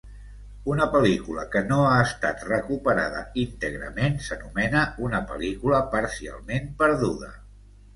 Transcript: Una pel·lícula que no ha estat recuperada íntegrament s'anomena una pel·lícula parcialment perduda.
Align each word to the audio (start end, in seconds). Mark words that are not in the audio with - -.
Una 0.75 0.87
pel·lícula 0.95 1.43
que 1.55 1.61
no 1.73 1.77
ha 1.91 1.99
estat 2.07 2.41
recuperada 2.49 3.23
íntegrament 3.45 4.19
s'anomena 4.31 4.85
una 5.11 5.25
pel·lícula 5.33 5.87
parcialment 5.97 6.77
perduda. 6.85 7.37